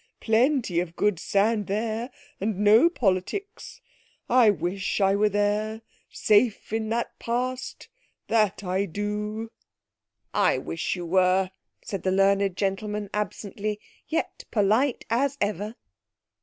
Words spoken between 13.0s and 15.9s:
absently, yet polite as ever.